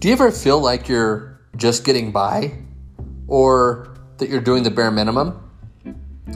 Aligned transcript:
Do 0.00 0.08
you 0.08 0.14
ever 0.14 0.30
feel 0.30 0.58
like 0.58 0.88
you're 0.88 1.38
just 1.56 1.84
getting 1.84 2.10
by 2.10 2.54
or 3.28 3.94
that 4.16 4.30
you're 4.30 4.40
doing 4.40 4.62
the 4.62 4.70
bare 4.70 4.90
minimum? 4.90 5.38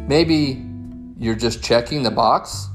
Maybe 0.02 0.62
you're 1.18 1.34
just 1.34 1.64
checking 1.64 2.02
the 2.02 2.10
box? 2.10 2.68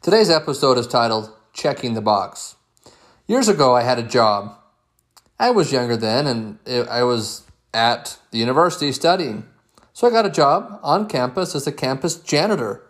Today's 0.00 0.30
episode 0.30 0.78
is 0.78 0.86
titled 0.86 1.34
Checking 1.52 1.94
the 1.94 2.00
Box. 2.00 2.54
Years 3.26 3.48
ago, 3.48 3.74
I 3.74 3.82
had 3.82 3.98
a 3.98 4.04
job. 4.04 4.56
I 5.40 5.50
was 5.50 5.72
younger 5.72 5.96
then 5.96 6.28
and 6.28 6.60
I 6.88 7.02
was 7.02 7.42
at 7.74 8.18
the 8.30 8.38
university 8.38 8.92
studying. 8.92 9.48
So 9.92 10.06
I 10.06 10.10
got 10.10 10.24
a 10.24 10.30
job 10.30 10.78
on 10.84 11.08
campus 11.08 11.56
as 11.56 11.66
a 11.66 11.72
campus 11.72 12.14
janitor. 12.14 12.84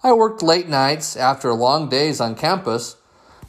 I 0.00 0.12
worked 0.12 0.42
late 0.42 0.68
nights 0.68 1.16
after 1.16 1.52
long 1.54 1.88
days 1.88 2.20
on 2.20 2.34
campus 2.34 2.96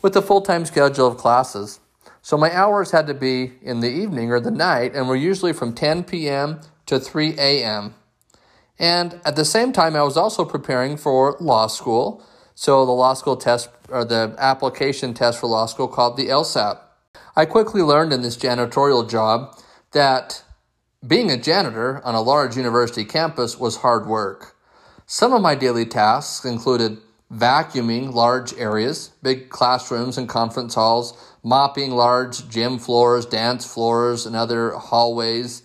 with 0.01 0.15
a 0.15 0.21
full 0.21 0.41
time 0.41 0.65
schedule 0.65 1.07
of 1.07 1.17
classes. 1.17 1.79
So 2.21 2.37
my 2.37 2.53
hours 2.53 2.91
had 2.91 3.07
to 3.07 3.13
be 3.13 3.53
in 3.61 3.79
the 3.79 3.89
evening 3.89 4.31
or 4.31 4.39
the 4.39 4.51
night 4.51 4.93
and 4.93 5.07
were 5.07 5.15
usually 5.15 5.53
from 5.53 5.73
10 5.73 6.03
p.m. 6.03 6.59
to 6.85 6.99
3 6.99 7.35
a.m. 7.37 7.95
And 8.77 9.19
at 9.25 9.35
the 9.35 9.45
same 9.45 9.71
time, 9.71 9.95
I 9.95 10.03
was 10.03 10.17
also 10.17 10.45
preparing 10.45 10.97
for 10.97 11.37
law 11.39 11.67
school. 11.67 12.23
So 12.55 12.85
the 12.85 12.91
law 12.91 13.13
school 13.13 13.37
test 13.37 13.69
or 13.89 14.05
the 14.05 14.35
application 14.37 15.13
test 15.13 15.39
for 15.39 15.47
law 15.47 15.65
school 15.65 15.87
called 15.87 16.17
the 16.17 16.27
LSAT. 16.27 16.79
I 17.35 17.45
quickly 17.45 17.81
learned 17.81 18.11
in 18.11 18.21
this 18.21 18.37
janitorial 18.37 19.09
job 19.09 19.57
that 19.91 20.43
being 21.05 21.31
a 21.31 21.37
janitor 21.37 22.05
on 22.05 22.15
a 22.15 22.21
large 22.21 22.57
university 22.57 23.05
campus 23.05 23.57
was 23.57 23.77
hard 23.77 24.05
work. 24.05 24.55
Some 25.05 25.33
of 25.33 25.41
my 25.41 25.55
daily 25.55 25.85
tasks 25.85 26.45
included 26.45 26.97
vacuuming 27.31 28.13
large 28.13 28.53
areas, 28.55 29.11
big 29.21 29.49
classrooms 29.49 30.17
and 30.17 30.27
conference 30.27 30.75
halls, 30.75 31.35
mopping 31.43 31.91
large 31.91 32.49
gym 32.49 32.79
floors, 32.79 33.25
dance 33.25 33.71
floors, 33.71 34.25
and 34.25 34.35
other 34.35 34.71
hallways, 34.71 35.63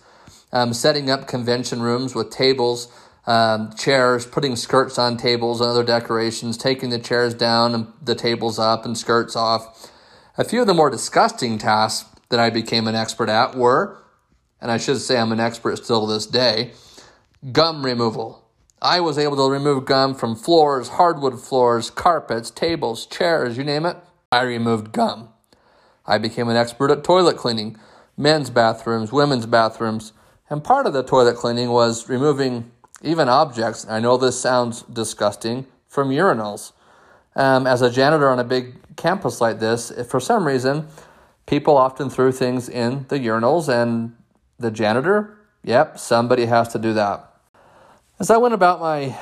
um, 0.51 0.73
setting 0.73 1.09
up 1.09 1.27
convention 1.27 1.81
rooms 1.81 2.13
with 2.15 2.29
tables, 2.29 2.87
um, 3.27 3.73
chairs, 3.73 4.25
putting 4.25 4.55
skirts 4.55 4.99
on 4.99 5.17
tables 5.17 5.59
and 5.59 5.69
other 5.69 5.83
decorations, 5.83 6.57
taking 6.57 6.91
the 6.91 6.99
chairs 6.99 7.33
down 7.33 7.73
and 7.73 7.87
the 8.01 8.15
tables 8.15 8.59
up 8.59 8.85
and 8.85 8.97
skirts 8.97 9.35
off. 9.35 9.91
A 10.37 10.43
few 10.43 10.61
of 10.61 10.67
the 10.67 10.73
more 10.73 10.89
disgusting 10.89 11.57
tasks 11.57 12.07
that 12.29 12.39
I 12.39 12.49
became 12.49 12.87
an 12.87 12.95
expert 12.95 13.29
at 13.29 13.55
were 13.55 13.97
and 14.61 14.71
I 14.71 14.77
should 14.77 14.99
say 14.99 15.17
I'm 15.17 15.31
an 15.31 15.39
expert 15.39 15.77
still 15.83 16.07
to 16.07 16.13
this 16.13 16.25
day, 16.25 16.71
gum 17.51 17.85
removal. 17.85 18.44
I 18.85 18.99
was 18.99 19.17
able 19.17 19.35
to 19.37 19.51
remove 19.51 19.85
gum 19.85 20.13
from 20.13 20.35
floors, 20.35 20.89
hardwood 20.89 21.41
floors, 21.41 21.89
carpets, 21.89 22.51
tables, 22.51 23.07
chairs, 23.07 23.57
you 23.57 23.63
name 23.63 23.83
it. 23.83 23.97
I 24.31 24.43
removed 24.43 24.91
gum. 24.91 25.29
I 26.05 26.19
became 26.19 26.49
an 26.49 26.55
expert 26.55 26.91
at 26.91 27.03
toilet 27.03 27.35
cleaning, 27.35 27.77
men's 28.15 28.51
bathrooms, 28.51 29.11
women's 29.11 29.47
bathrooms, 29.47 30.13
and 30.51 30.63
part 30.63 30.85
of 30.85 30.93
the 30.93 31.01
toilet 31.01 31.35
cleaning 31.35 31.71
was 31.71 32.07
removing 32.09 32.69
even 33.01 33.27
objects. 33.27 33.87
I 33.89 33.99
know 33.99 34.17
this 34.17 34.39
sounds 34.39 34.83
disgusting 34.83 35.65
from 35.87 36.09
urinals. 36.09 36.71
Um, 37.35 37.65
as 37.65 37.81
a 37.81 37.89
janitor 37.89 38.29
on 38.29 38.37
a 38.37 38.43
big 38.43 38.75
campus 38.97 39.41
like 39.41 39.57
this, 39.57 39.91
for 40.07 40.19
some 40.19 40.45
reason, 40.45 40.89
people 41.47 41.75
often 41.75 42.07
threw 42.07 42.31
things 42.31 42.69
in 42.69 43.07
the 43.09 43.17
urinals, 43.17 43.67
and 43.67 44.15
the 44.59 44.69
janitor? 44.69 45.39
Yep, 45.63 45.97
somebody 45.97 46.45
has 46.45 46.67
to 46.67 46.77
do 46.77 46.93
that. 46.93 47.31
As 48.17 48.29
I 48.29 48.37
went 48.37 48.53
about 48.53 48.79
my 48.79 49.17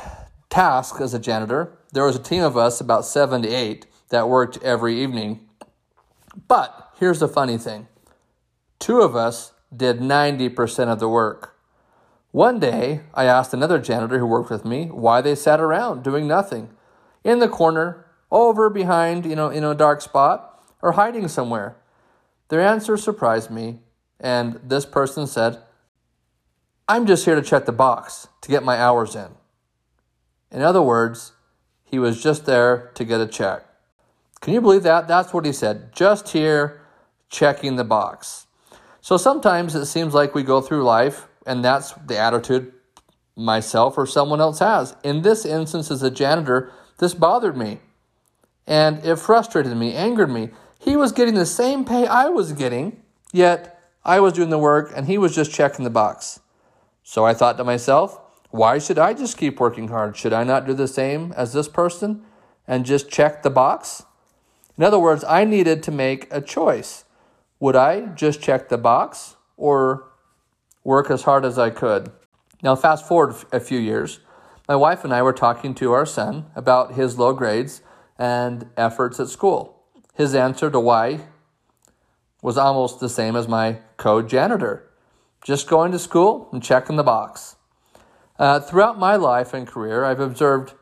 task 0.52 1.02
as 1.02 1.16
a 1.16 1.20
janitor, 1.20 1.76
there 1.94 2.06
was 2.06 2.16
a 2.16 2.22
team 2.22 2.44
of 2.44 2.56
us, 2.56 2.80
about 2.80 3.06
seven 3.06 3.42
to 3.42 3.48
eight, 3.48 3.88
that 4.10 4.30
worked 4.30 4.62
every 4.62 5.02
evening. 5.02 5.40
But 6.48 6.94
here's 7.00 7.20
the 7.20 7.28
funny 7.28 7.58
thing 7.58 7.88
two 8.78 9.02
of 9.02 9.16
us 9.16 9.54
did 9.76 10.00
90% 10.00 10.88
of 10.90 11.00
the 11.00 11.10
work. 11.10 11.56
One 12.30 12.60
day, 12.60 13.02
I 13.16 13.26
asked 13.26 13.54
another 13.54 13.80
janitor 13.80 14.20
who 14.20 14.28
worked 14.28 14.52
with 14.52 14.64
me 14.64 14.86
why 14.86 15.22
they 15.22 15.34
sat 15.34 15.60
around 15.60 16.04
doing 16.04 16.28
nothing, 16.28 16.70
in 17.24 17.40
the 17.40 17.50
corner, 17.50 18.06
over 18.30 18.70
behind, 18.70 19.26
you 19.26 19.36
know, 19.36 19.50
in 19.50 19.64
a 19.64 19.74
dark 19.74 20.02
spot, 20.02 20.64
or 20.84 20.92
hiding 20.92 21.28
somewhere. 21.28 21.78
Their 22.50 22.62
answer 22.62 22.98
surprised 22.98 23.50
me 23.50 23.80
and 24.20 24.60
this 24.64 24.86
person 24.86 25.26
said, 25.26 25.62
I'm 26.88 27.06
just 27.06 27.24
here 27.24 27.36
to 27.36 27.42
check 27.42 27.66
the 27.66 27.72
box 27.72 28.28
to 28.42 28.50
get 28.50 28.64
my 28.64 28.78
hours 28.78 29.16
in. 29.16 29.30
In 30.52 30.62
other 30.62 30.82
words, 30.82 31.32
he 31.84 31.98
was 31.98 32.22
just 32.22 32.46
there 32.46 32.92
to 32.96 33.06
get 33.06 33.22
a 33.22 33.28
check. 33.28 33.64
Can 34.42 34.54
you 34.54 34.60
believe 34.60 34.84
that? 34.84 35.08
That's 35.08 35.34
what 35.34 35.46
he 35.46 35.54
said. 35.54 35.94
Just 35.96 36.30
here, 36.30 36.82
checking 37.30 37.78
the 37.78 37.86
box. 37.86 38.48
So 39.00 39.16
sometimes 39.16 39.76
it 39.76 39.86
seems 39.86 40.14
like 40.14 40.36
we 40.36 40.44
go 40.44 40.60
through 40.60 40.84
life, 40.84 41.28
and 41.46 41.64
that's 41.64 41.94
the 41.94 42.18
attitude 42.18 42.74
myself 43.36 43.98
or 43.98 44.06
someone 44.06 44.42
else 44.42 44.60
has. 44.60 44.96
In 45.04 45.22
this 45.22 45.46
instance, 45.46 45.90
as 45.90 46.04
a 46.04 46.12
janitor, 46.12 46.72
this 47.00 47.14
bothered 47.14 47.58
me. 47.58 47.80
And 48.68 49.04
it 49.06 49.18
frustrated 49.18 49.76
me, 49.76 49.94
angered 49.94 50.30
me. 50.30 50.50
He 50.80 50.96
was 50.96 51.12
getting 51.12 51.34
the 51.36 51.46
same 51.46 51.86
pay 51.86 52.06
I 52.08 52.26
was 52.26 52.54
getting, 52.54 53.02
yet 53.32 53.82
I 54.06 54.20
was 54.20 54.34
doing 54.34 54.50
the 54.50 54.58
work 54.58 54.92
and 54.96 55.08
he 55.08 55.18
was 55.18 55.36
just 55.36 55.52
checking 55.52 55.84
the 55.84 55.90
box. 55.90 56.40
So 57.04 57.26
I 57.26 57.34
thought 57.34 57.58
to 57.58 57.64
myself, 57.64 58.20
why 58.50 58.78
should 58.78 59.00
I 59.00 59.14
just 59.14 59.38
keep 59.38 59.60
working 59.60 59.90
hard? 59.90 60.16
Should 60.16 60.34
I 60.34 60.44
not 60.44 60.66
do 60.66 60.74
the 60.74 60.88
same 60.88 61.34
as 61.34 61.54
this 61.54 61.68
person 61.68 62.24
and 62.68 62.86
just 62.86 63.10
check 63.10 63.44
the 63.44 63.50
box? 63.50 64.04
In 64.78 64.84
other 64.84 65.00
words, 65.00 65.24
I 65.24 65.44
needed 65.44 65.84
to 65.84 65.92
make 65.92 66.28
a 66.32 66.42
choice. 66.42 67.06
Would 67.60 67.76
I 67.76 68.08
just 68.08 68.42
check 68.42 68.70
the 68.70 68.78
box 68.78 69.36
or 69.58 70.06
work 70.84 71.10
as 71.12 71.24
hard 71.24 71.46
as 71.46 71.58
I 71.60 71.70
could? 71.70 72.12
Now, 72.62 72.76
fast 72.76 73.08
forward 73.08 73.36
a 73.52 73.60
few 73.60 73.80
years. 73.80 74.20
My 74.68 74.76
wife 74.76 75.04
and 75.04 75.14
I 75.14 75.22
were 75.22 75.34
talking 75.34 75.76
to 75.76 75.92
our 75.92 76.06
son 76.06 76.46
about 76.56 76.94
his 76.94 77.20
low 77.20 77.34
grades 77.34 77.82
and 78.18 78.70
efforts 78.78 79.20
at 79.20 79.28
school. 79.28 79.84
His 80.14 80.34
answer 80.34 80.70
to 80.70 80.80
why 80.80 81.22
was 82.42 82.58
almost 82.58 83.00
the 83.00 83.10
same 83.10 83.36
as 83.36 83.48
my 83.48 83.80
co 83.98 84.22
janitor, 84.22 84.90
just 85.44 85.68
going 85.68 85.92
to 85.92 86.00
school 86.00 86.50
and 86.52 86.64
checking 86.64 86.96
the 86.96 87.04
box. 87.04 87.58
Uh, 88.40 88.60
throughout 88.60 88.98
my 88.98 89.16
life 89.16 89.54
and 89.54 89.68
career, 89.68 90.04
I've 90.04 90.20
observed 90.20 90.74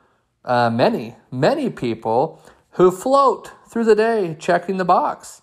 uh, 0.46 0.70
many, 0.70 1.16
many 1.32 1.70
people 1.70 2.42
who 2.72 2.92
float 2.92 3.52
through 3.68 3.86
the 3.86 3.96
day 3.96 4.36
checking 4.40 4.78
the 4.78 4.86
box. 4.86 5.42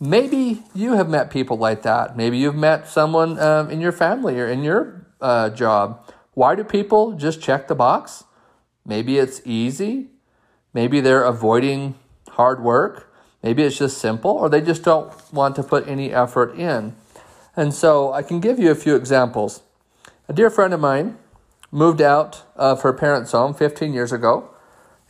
Maybe 0.00 0.62
you 0.74 0.92
have 0.94 1.08
met 1.08 1.30
people 1.30 1.56
like 1.56 1.82
that. 1.82 2.16
Maybe 2.16 2.38
you've 2.38 2.54
met 2.54 2.88
someone 2.88 3.38
um, 3.38 3.70
in 3.70 3.80
your 3.80 3.92
family 3.92 4.38
or 4.38 4.46
in 4.46 4.62
your 4.62 5.06
uh, 5.20 5.50
job. 5.50 6.04
Why 6.34 6.54
do 6.54 6.62
people 6.62 7.12
just 7.12 7.40
check 7.40 7.66
the 7.66 7.74
box? 7.74 8.24
Maybe 8.84 9.18
it's 9.18 9.40
easy. 9.44 10.08
Maybe 10.72 11.00
they're 11.00 11.24
avoiding 11.24 11.96
hard 12.30 12.62
work. 12.62 13.12
Maybe 13.42 13.62
it's 13.62 13.78
just 13.78 13.98
simple, 13.98 14.30
or 14.30 14.48
they 14.48 14.60
just 14.60 14.82
don't 14.82 15.12
want 15.32 15.56
to 15.56 15.62
put 15.62 15.88
any 15.88 16.12
effort 16.12 16.56
in. 16.56 16.94
And 17.58 17.74
so 17.74 18.12
I 18.12 18.22
can 18.22 18.38
give 18.38 18.60
you 18.60 18.70
a 18.70 18.76
few 18.76 18.94
examples. 18.94 19.62
A 20.28 20.32
dear 20.32 20.48
friend 20.48 20.72
of 20.72 20.78
mine 20.78 21.18
moved 21.72 22.00
out 22.00 22.44
of 22.54 22.82
her 22.82 22.92
parents' 22.92 23.32
home 23.32 23.52
15 23.52 23.92
years 23.92 24.12
ago 24.12 24.50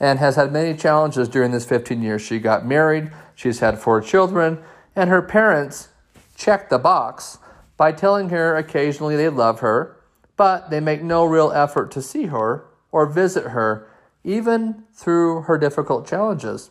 and 0.01 0.19
has 0.19 0.37
had 0.37 0.51
many 0.51 0.75
challenges 0.75 1.29
during 1.29 1.51
this 1.51 1.67
15 1.67 2.01
years. 2.01 2.23
She 2.23 2.39
got 2.39 2.65
married, 2.65 3.13
she's 3.35 3.61
had 3.61 3.79
four 3.79 4.01
children, 4.01 4.63
and 4.97 5.11
her 5.11 5.21
parents 5.21 5.89
check 6.37 6.71
the 6.71 6.79
box 6.79 7.37
by 7.77 7.93
telling 7.93 8.31
her 8.31 8.57
occasionally 8.57 9.15
they 9.15 9.29
love 9.29 9.61
her, 9.61 10.01
but 10.39 10.71
they 10.71 10.81
make 10.81 11.03
no 11.03 11.27
real 11.27 11.53
effort 11.53 11.91
to 11.91 12.01
see 12.01 12.29
her 12.29 12.65
or 12.91 13.05
visit 13.05 13.49
her, 13.49 13.87
even 14.25 14.85
through 14.95 15.43
her 15.43 15.59
difficult 15.59 16.09
challenges. 16.09 16.71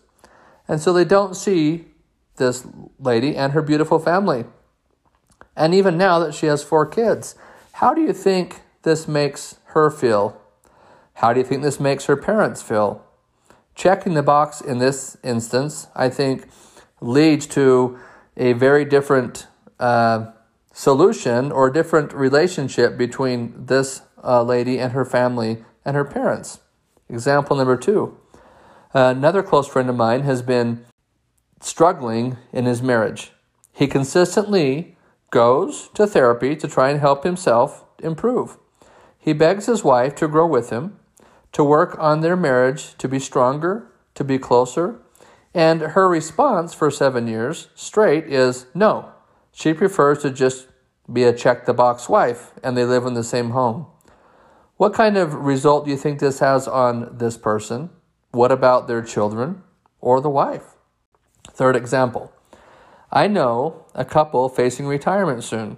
And 0.67 0.81
so 0.81 0.91
they 0.91 1.05
don't 1.05 1.35
see 1.35 1.89
this 2.37 2.65
lady 2.97 3.35
and 3.35 3.53
her 3.53 3.61
beautiful 3.61 3.99
family. 3.99 4.45
And 5.57 5.73
even 5.73 5.97
now 5.97 6.19
that 6.19 6.35
she 6.35 6.45
has 6.45 6.63
four 6.63 6.85
kids, 6.85 7.35
how 7.73 7.93
do 7.95 8.01
you 8.01 8.13
think 8.13 8.61
this 8.83 9.07
makes 9.07 9.57
her 9.73 9.89
feel? 9.89 10.39
How 11.15 11.33
do 11.33 11.39
you 11.39 11.45
think 11.45 11.63
this 11.63 11.79
makes 11.79 12.05
her 12.05 12.15
parents 12.15 12.61
feel? 12.61 13.03
Checking 13.73 14.13
the 14.13 14.21
box 14.21 14.61
in 14.61 14.77
this 14.77 15.17
instance, 15.23 15.87
I 15.95 16.09
think, 16.09 16.47
leads 17.01 17.47
to 17.47 17.97
a 18.37 18.53
very 18.53 18.85
different 18.85 19.47
uh, 19.79 20.27
solution 20.71 21.51
or 21.51 21.71
different 21.71 22.13
relationship 22.13 22.95
between 22.95 23.65
this 23.65 24.03
uh, 24.23 24.43
lady 24.43 24.79
and 24.79 24.93
her 24.93 25.05
family 25.05 25.65
and 25.83 25.95
her 25.95 26.05
parents. 26.05 26.59
Example 27.09 27.55
number 27.55 27.77
two 27.77 28.15
Another 28.93 29.41
close 29.41 29.67
friend 29.67 29.89
of 29.89 29.95
mine 29.95 30.21
has 30.21 30.41
been 30.41 30.85
struggling 31.61 32.37
in 32.53 32.65
his 32.65 32.81
marriage. 32.81 33.31
He 33.73 33.87
consistently 33.87 34.96
goes 35.29 35.89
to 35.89 36.07
therapy 36.07 36.55
to 36.55 36.67
try 36.67 36.89
and 36.89 36.99
help 36.99 37.23
himself 37.23 37.85
improve. 37.99 38.57
He 39.17 39.33
begs 39.33 39.65
his 39.65 39.83
wife 39.83 40.15
to 40.15 40.27
grow 40.27 40.47
with 40.47 40.69
him, 40.69 40.99
to 41.51 41.63
work 41.63 41.97
on 41.99 42.21
their 42.21 42.35
marriage 42.35 42.97
to 42.97 43.07
be 43.07 43.19
stronger, 43.19 43.91
to 44.15 44.23
be 44.23 44.39
closer, 44.39 44.99
And 45.53 45.81
her 45.81 46.07
response 46.07 46.75
for 46.75 46.91
seven 46.91 47.27
years 47.27 47.69
straight 47.73 48.25
is 48.25 48.67
no. 48.75 49.11
She 49.51 49.73
prefers 49.73 50.21
to 50.21 50.29
just 50.29 50.67
be 51.11 51.23
a 51.23 51.33
check 51.33 51.65
the 51.65 51.73
box 51.73 52.07
wife 52.07 52.51
and 52.63 52.77
they 52.77 52.85
live 52.85 53.05
in 53.05 53.15
the 53.15 53.23
same 53.23 53.51
home. 53.51 53.87
What 54.75 54.93
kind 54.93 55.17
of 55.17 55.33
result 55.33 55.85
do 55.85 55.91
you 55.91 55.97
think 55.97 56.19
this 56.19 56.39
has 56.39 56.67
on 56.67 57.17
this 57.17 57.37
person? 57.37 57.89
What 58.31 58.51
about 58.51 58.87
their 58.87 59.01
children 59.01 59.63
or 59.99 60.21
the 60.21 60.29
wife? 60.29 60.75
Third 61.49 61.75
example 61.75 62.31
I 63.11 63.27
know 63.27 63.85
a 63.93 64.03
couple 64.05 64.49
facing 64.49 64.87
retirement 64.87 65.43
soon. 65.43 65.77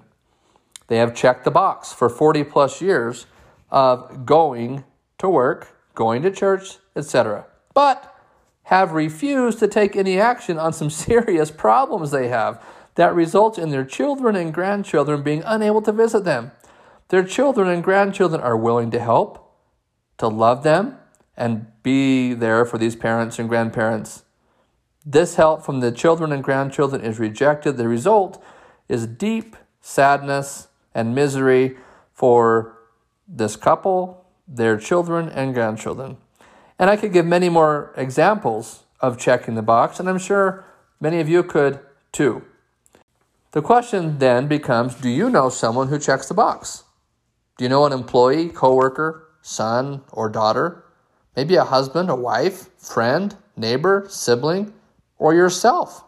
They 0.88 0.98
have 0.98 1.16
checked 1.16 1.44
the 1.44 1.52
box 1.52 1.94
for 1.94 2.10
40 2.10 2.44
plus 2.46 2.82
years 2.82 3.28
of 3.70 4.26
going 4.26 4.84
to 5.20 5.30
work, 5.30 5.78
going 5.94 6.24
to 6.24 6.32
church, 6.32 6.78
etc., 6.96 7.46
but 7.74 8.16
have 8.64 8.92
refused 8.92 9.60
to 9.60 9.68
take 9.68 9.96
any 9.96 10.20
action 10.20 10.58
on 10.58 10.74
some 10.74 10.90
serious 11.08 11.52
problems 11.52 12.12
they 12.12 12.28
have 12.28 12.64
that 12.96 13.14
results 13.14 13.58
in 13.58 13.70
their 13.70 13.86
children 13.86 14.36
and 14.36 14.54
grandchildren 14.54 15.24
being 15.24 15.44
unable 15.46 15.82
to 15.82 15.92
visit 15.92 16.24
them. 16.24 16.52
Their 17.10 17.24
children 17.24 17.68
and 17.68 17.84
grandchildren 17.84 18.42
are 18.42 18.58
willing 18.58 18.92
to 18.92 19.00
help, 19.00 19.56
to 20.18 20.28
love 20.28 20.64
them, 20.64 20.98
and 21.38 21.68
be 21.82 22.34
there 22.34 22.66
for 22.66 22.78
these 22.78 22.96
parents 22.96 23.40
and 23.40 23.48
grandparents. 23.48 24.24
This 25.06 25.36
help 25.36 25.66
from 25.66 25.80
the 25.80 25.92
children 25.92 26.32
and 26.32 26.44
grandchildren 26.44 27.02
is 27.02 27.20
rejected. 27.20 27.78
The 27.78 27.88
result 27.88 28.44
is 28.88 29.08
deep 29.08 29.56
sadness 29.82 30.68
and 30.94 31.16
misery 31.16 31.78
for 32.14 32.78
this 33.28 33.56
couple, 33.56 34.26
their 34.48 34.78
children, 34.78 35.30
and 35.30 35.54
grandchildren. 35.54 36.18
And 36.78 36.90
I 36.90 36.98
could 36.98 37.14
give 37.14 37.26
many 37.26 37.50
more 37.50 37.94
examples 37.96 38.84
of 39.00 39.18
checking 39.18 39.56
the 39.56 39.62
box, 39.62 40.00
and 40.00 40.10
I'm 40.10 40.18
sure 40.18 40.66
many 41.00 41.20
of 41.20 41.30
you 41.30 41.44
could 41.44 41.80
too. 42.12 42.44
The 43.52 43.62
question 43.62 44.20
then 44.20 44.48
becomes 44.48 44.96
Do 44.96 45.10
you 45.10 45.30
know 45.30 45.50
someone 45.50 45.88
who 45.88 46.00
checks 46.00 46.28
the 46.28 46.34
box? 46.34 46.84
Do 47.58 47.66
you 47.66 47.70
know 47.70 47.86
an 47.86 47.94
employee, 47.94 48.50
coworker, 48.50 49.28
son, 49.42 50.02
or 50.12 50.30
daughter? 50.30 50.84
Maybe 51.36 51.56
a 51.56 51.64
husband, 51.64 52.10
a 52.10 52.16
wife, 52.16 52.70
friend, 52.78 53.36
neighbor, 53.56 54.06
sibling, 54.10 54.74
or 55.20 55.36
yourself 55.36 56.04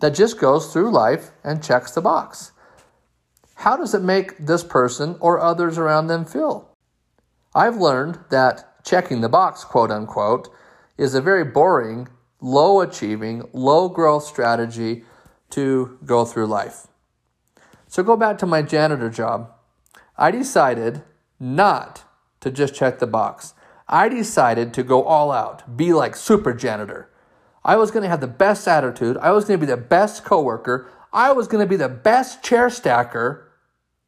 that 0.00 0.14
just 0.14 0.38
goes 0.38 0.72
through 0.72 0.90
life 0.90 1.30
and 1.42 1.62
checks 1.62 1.92
the 1.92 2.00
box. 2.00 2.52
How 3.56 3.76
does 3.76 3.94
it 3.94 4.02
make 4.02 4.36
this 4.38 4.62
person 4.62 5.16
or 5.20 5.40
others 5.40 5.78
around 5.78 6.06
them 6.06 6.24
feel? 6.24 6.76
I've 7.54 7.76
learned 7.76 8.18
that 8.30 8.84
checking 8.84 9.20
the 9.20 9.28
box, 9.28 9.64
quote 9.64 9.90
unquote, 9.90 10.48
is 10.96 11.14
a 11.14 11.20
very 11.20 11.44
boring, 11.44 12.08
low 12.40 12.80
achieving, 12.80 13.48
low 13.52 13.88
growth 13.88 14.24
strategy 14.24 15.04
to 15.50 15.98
go 16.04 16.24
through 16.24 16.46
life. 16.46 16.86
So 17.88 18.02
go 18.02 18.16
back 18.16 18.38
to 18.38 18.46
my 18.46 18.62
janitor 18.62 19.08
job. 19.08 19.50
I 20.16 20.30
decided 20.30 21.02
not 21.40 22.04
to 22.40 22.50
just 22.50 22.74
check 22.74 22.98
the 22.98 23.06
box. 23.06 23.54
I 23.88 24.08
decided 24.08 24.74
to 24.74 24.82
go 24.82 25.02
all 25.02 25.32
out, 25.32 25.76
be 25.76 25.92
like 25.92 26.14
super 26.14 26.52
janitor. 26.52 27.10
I 27.68 27.76
was 27.76 27.90
going 27.90 28.02
to 28.02 28.08
have 28.08 28.22
the 28.22 28.26
best 28.26 28.66
attitude. 28.66 29.18
I 29.18 29.30
was 29.32 29.44
going 29.44 29.60
to 29.60 29.66
be 29.66 29.70
the 29.70 29.76
best 29.76 30.24
coworker. 30.24 30.90
I 31.12 31.32
was 31.32 31.48
going 31.48 31.62
to 31.62 31.68
be 31.68 31.76
the 31.76 31.86
best 31.86 32.42
chair 32.42 32.70
stacker. 32.70 33.52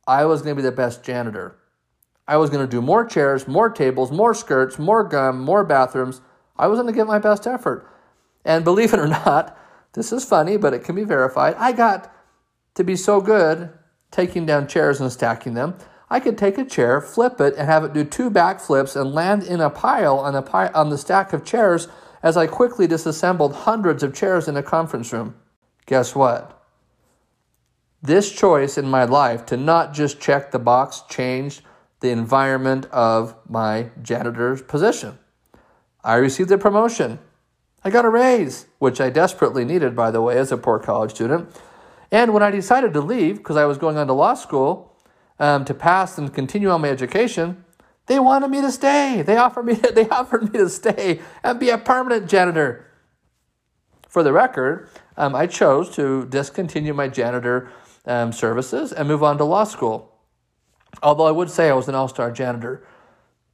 I 0.06 0.24
was 0.24 0.40
going 0.40 0.56
to 0.56 0.62
be 0.62 0.66
the 0.66 0.74
best 0.74 1.04
janitor. 1.04 1.58
I 2.26 2.38
was 2.38 2.48
going 2.48 2.66
to 2.66 2.70
do 2.70 2.80
more 2.80 3.04
chairs, 3.04 3.46
more 3.46 3.68
tables, 3.68 4.10
more 4.10 4.32
skirts, 4.32 4.78
more 4.78 5.04
gum, 5.04 5.42
more 5.42 5.62
bathrooms. 5.62 6.22
I 6.56 6.68
was 6.68 6.78
going 6.78 6.90
to 6.90 6.96
give 6.96 7.06
my 7.06 7.18
best 7.18 7.46
effort. 7.46 7.86
And 8.46 8.64
believe 8.64 8.94
it 8.94 8.98
or 8.98 9.06
not, 9.26 9.54
this 9.92 10.10
is 10.10 10.24
funny, 10.24 10.56
but 10.56 10.72
it 10.72 10.82
can 10.82 10.94
be 10.94 11.04
verified. 11.04 11.54
I 11.58 11.72
got 11.72 12.10
to 12.76 12.82
be 12.82 12.96
so 12.96 13.20
good 13.20 13.68
taking 14.10 14.46
down 14.46 14.68
chairs 14.68 15.02
and 15.02 15.12
stacking 15.12 15.52
them. 15.52 15.76
I 16.08 16.18
could 16.18 16.38
take 16.38 16.56
a 16.56 16.64
chair, 16.64 16.98
flip 17.02 17.38
it, 17.42 17.56
and 17.56 17.68
have 17.68 17.84
it 17.84 17.92
do 17.92 18.04
two 18.04 18.30
backflips 18.30 18.98
and 18.98 19.12
land 19.12 19.42
in 19.42 19.60
a 19.60 19.68
pile 19.68 20.18
on 20.18 20.32
the, 20.32 20.40
pi- 20.40 20.72
on 20.72 20.88
the 20.88 20.96
stack 20.96 21.34
of 21.34 21.44
chairs 21.44 21.88
as 22.22 22.36
I 22.36 22.46
quickly 22.46 22.86
disassembled 22.86 23.54
hundreds 23.54 24.02
of 24.02 24.14
chairs 24.14 24.48
in 24.48 24.56
a 24.56 24.62
conference 24.62 25.12
room. 25.12 25.34
Guess 25.86 26.14
what? 26.14 26.56
This 28.02 28.32
choice 28.32 28.78
in 28.78 28.88
my 28.88 29.04
life 29.04 29.44
to 29.46 29.56
not 29.56 29.92
just 29.92 30.20
check 30.20 30.50
the 30.50 30.58
box 30.58 31.02
changed 31.08 31.62
the 32.00 32.10
environment 32.10 32.86
of 32.86 33.34
my 33.48 33.90
janitor's 34.02 34.62
position. 34.62 35.18
I 36.02 36.14
received 36.14 36.50
a 36.50 36.58
promotion. 36.58 37.18
I 37.84 37.90
got 37.90 38.04
a 38.04 38.10
raise, 38.10 38.66
which 38.78 39.00
I 39.00 39.10
desperately 39.10 39.64
needed, 39.64 39.94
by 39.94 40.10
the 40.10 40.22
way, 40.22 40.38
as 40.38 40.50
a 40.50 40.56
poor 40.56 40.78
college 40.78 41.10
student. 41.12 41.54
And 42.10 42.32
when 42.32 42.42
I 42.42 42.50
decided 42.50 42.92
to 42.94 43.00
leave, 43.00 43.36
because 43.36 43.56
I 43.56 43.66
was 43.66 43.78
going 43.78 43.96
on 43.96 44.06
to 44.06 44.12
law 44.12 44.34
school 44.34 44.96
um, 45.38 45.64
to 45.66 45.74
pass 45.74 46.18
and 46.18 46.32
continue 46.32 46.70
on 46.70 46.80
my 46.80 46.88
education, 46.88 47.64
they 48.06 48.18
wanted 48.18 48.48
me 48.48 48.60
to 48.60 48.72
stay. 48.72 49.22
They 49.22 49.36
offered 49.36 49.66
me, 49.66 49.74
they 49.94 50.08
offered 50.08 50.52
me 50.52 50.58
to 50.58 50.68
stay 50.68 51.20
and 51.42 51.60
be 51.60 51.70
a 51.70 51.78
permanent 51.78 52.28
janitor. 52.28 52.86
For 54.08 54.22
the 54.22 54.32
record, 54.32 54.88
um, 55.16 55.36
I 55.36 55.46
chose 55.46 55.90
to 55.90 56.26
discontinue 56.26 56.92
my 56.92 57.08
janitor 57.08 57.70
um, 58.06 58.32
services 58.32 58.92
and 58.92 59.06
move 59.06 59.22
on 59.22 59.38
to 59.38 59.44
law 59.44 59.64
school. 59.64 60.12
Although 61.02 61.26
I 61.26 61.30
would 61.30 61.50
say 61.50 61.70
I 61.70 61.74
was 61.74 61.88
an 61.88 61.94
all 61.94 62.08
star 62.08 62.32
janitor. 62.32 62.84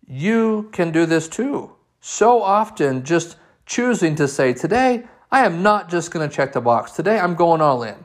You 0.07 0.71
can 0.73 0.93
do 0.93 1.05
this 1.05 1.29
too. 1.29 1.73
So 2.01 2.43
often, 2.43 3.05
just 3.05 3.37
choosing 3.67 4.15
to 4.15 4.29
say, 4.29 4.55
Today, 4.55 5.05
I 5.31 5.45
am 5.45 5.63
not 5.63 5.91
just 5.91 6.11
going 6.11 6.29
to 6.29 6.35
check 6.35 6.53
the 6.53 6.61
box. 6.61 6.93
Today, 6.93 7.19
I'm 7.19 7.35
going 7.35 7.61
all 7.61 7.83
in. 7.83 7.97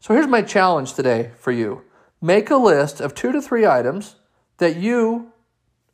So 0.00 0.14
here's 0.14 0.26
my 0.26 0.42
challenge 0.42 0.94
today 0.94 1.30
for 1.38 1.50
you 1.50 1.82
make 2.20 2.50
a 2.50 2.56
list 2.56 3.00
of 3.00 3.14
two 3.14 3.32
to 3.32 3.40
three 3.40 3.66
items 3.66 4.16
that 4.58 4.76
you, 4.76 5.32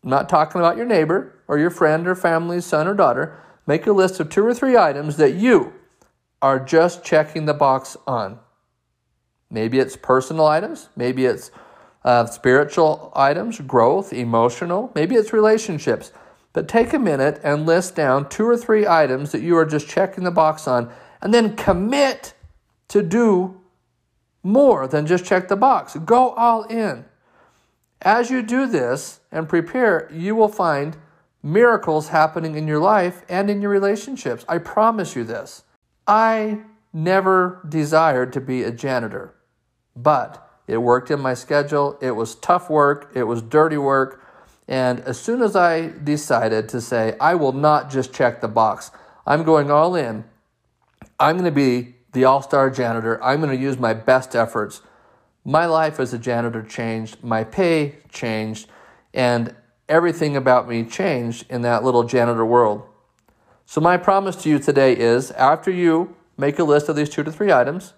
I'm 0.03 0.11
not 0.11 0.29
talking 0.29 0.61
about 0.61 0.77
your 0.77 0.87
neighbor 0.87 1.39
or 1.47 1.59
your 1.59 1.71
friend 1.71 2.07
or 2.07 2.15
family, 2.15 2.61
son 2.61 2.89
or 2.89 2.95
daughter, 2.95 3.39
make 3.67 3.87
a 3.87 3.93
list 3.93 4.19
of 4.21 4.29
two 4.29 4.45
or 4.45 4.55
three 4.55 4.77
items 4.77 5.17
that 5.17 5.35
you 5.35 5.73
are 6.41 6.59
just 6.59 7.05
checking 7.05 7.47
the 7.47 7.55
box 7.55 7.97
on. 8.07 8.39
Maybe 9.51 9.79
it's 9.79 9.97
personal 9.97 10.47
items, 10.47 10.89
maybe 10.97 11.27
it's 11.27 11.51
uh, 12.05 12.27
spiritual 12.27 13.13
items, 13.15 13.61
growth, 13.61 14.13
emotional, 14.13 14.91
maybe 14.95 15.15
it's 15.15 15.33
relationships. 15.33 16.11
But 16.53 16.69
take 16.69 16.93
a 16.93 16.99
minute 16.99 17.41
and 17.45 17.65
list 17.65 17.95
down 17.95 18.29
two 18.29 18.47
or 18.47 18.57
three 18.57 18.87
items 18.87 19.33
that 19.33 19.43
you 19.43 19.57
are 19.57 19.65
just 19.65 19.89
checking 19.89 20.25
the 20.25 20.31
box 20.31 20.67
on, 20.67 20.93
and 21.21 21.33
then 21.33 21.55
commit 21.55 22.35
to 22.89 23.03
do 23.03 23.61
more 24.43 24.89
than 24.89 25.07
just 25.07 25.25
check 25.25 25.49
the 25.49 25.57
box. 25.57 25.97
Go 26.05 26.31
all 26.31 26.65
in. 26.65 27.05
As 28.03 28.31
you 28.31 28.43
do 28.43 28.67
this 28.67 29.21
and 29.31 29.49
prepare, 29.49 30.11
you 30.13 30.35
will 30.35 30.49
find 30.49 30.97
miracles 31.43 32.09
happening 32.09 32.57
in 32.57 32.67
your 32.67 32.81
life 32.81 33.23
and 33.29 33.49
in 33.49 33.63
your 33.63 33.71
relationships. 33.71 34.45
I 34.49 34.59
promise 34.59 35.15
you 35.15 35.23
this. 35.25 35.63
I 36.07 36.63
never 36.93 37.65
desired 37.69 38.33
to 38.33 38.41
be 38.41 38.65
a 38.65 38.73
janitor, 38.73 39.35
but 39.95 40.51
it 40.67 40.79
worked 40.79 41.11
in 41.11 41.21
my 41.21 41.35
schedule. 41.35 41.97
It 42.01 42.13
was 42.13 42.35
tough 42.35 42.69
work, 42.69 43.13
it 43.15 43.25
was 43.25 43.41
dirty 43.41 43.79
work, 43.79 44.23
and 44.69 45.01
as 45.01 45.21
soon 45.21 45.43
as 45.43 45.55
I 45.57 45.89
decided 45.89 46.69
to 46.71 46.81
say, 46.81 47.17
I 47.21 47.35
will 47.35 47.53
not 47.53 47.91
just 47.91 48.13
check 48.13 48.41
the 48.41 48.49
box, 48.49 48.91
I'm 49.27 49.45
going 49.45 49.71
all 49.71 49.95
in, 49.95 50.25
I'm 51.19 51.37
going 51.37 51.45
to 51.45 51.51
be 51.51 51.95
the 52.13 52.25
all 52.25 52.43
star 52.43 52.71
janitor, 52.71 53.23
I'm 53.23 53.41
going 53.41 53.57
to 53.57 53.63
use 53.63 53.79
my 53.79 53.95
best 53.95 54.35
efforts. 54.35 54.83
My 55.45 55.67
life 55.67 55.99
as 55.99 56.13
a 56.15 56.19
janitor 56.19 56.63
changed, 56.63 57.23
my 57.23 57.45
pay 57.45 57.97
changed, 58.11 58.69
and 59.13 59.55
everything 59.89 60.37
about 60.37 60.69
me 60.69 60.85
changed 60.85 61.47
in 61.51 61.63
that 61.63 61.83
little 61.83 62.05
janitor 62.05 62.45
world. 62.45 62.83
So, 63.67 63.81
my 63.81 63.97
promise 63.97 64.37
to 64.37 64.49
you 64.49 64.59
today 64.59 64.97
is 64.97 65.31
after 65.33 65.71
you 65.71 66.15
make 66.37 66.59
a 66.59 66.65
list 66.65 66.89
of 66.89 66.97
these 66.97 67.09
two 67.09 67.23
to 67.25 67.33
three 67.33 67.53
items 67.53 67.95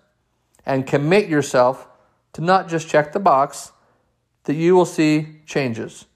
and 0.65 0.87
commit 0.87 1.29
yourself 1.29 1.87
to 2.33 2.41
not 2.41 2.69
just 2.69 2.89
check 2.89 3.13
the 3.13 3.21
box, 3.21 3.73
that 4.45 4.55
you 4.55 4.75
will 4.75 4.87
see 4.87 5.41
changes 5.47 6.07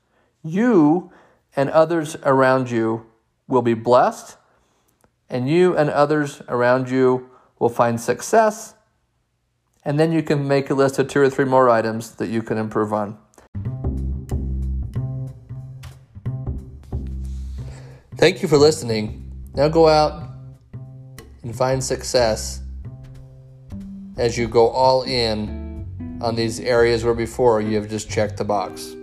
you 0.42 1.10
and 1.56 1.70
others 1.70 2.16
around 2.22 2.70
you 2.70 3.06
will 3.46 3.62
be 3.62 3.74
blessed, 3.74 4.36
and 5.28 5.48
you 5.48 5.76
and 5.76 5.90
others 5.90 6.42
around 6.48 6.88
you 6.90 7.28
will 7.58 7.68
find 7.68 8.00
success. 8.00 8.74
And 9.88 9.98
then 9.98 10.12
you 10.12 10.22
can 10.22 10.46
make 10.46 10.68
a 10.68 10.74
list 10.74 10.98
of 10.98 11.08
two 11.08 11.18
or 11.18 11.30
three 11.30 11.46
more 11.46 11.70
items 11.70 12.10
that 12.16 12.28
you 12.28 12.42
can 12.42 12.58
improve 12.58 12.92
on. 12.92 13.16
Thank 18.18 18.42
you 18.42 18.48
for 18.48 18.58
listening. 18.58 19.32
Now 19.54 19.68
go 19.68 19.88
out 19.88 20.28
and 21.42 21.56
find 21.56 21.82
success 21.82 22.60
as 24.18 24.36
you 24.36 24.46
go 24.46 24.68
all 24.68 25.04
in 25.04 26.18
on 26.20 26.34
these 26.34 26.60
areas 26.60 27.02
where 27.02 27.14
before 27.14 27.62
you 27.62 27.76
have 27.76 27.88
just 27.88 28.10
checked 28.10 28.36
the 28.36 28.44
box. 28.44 28.94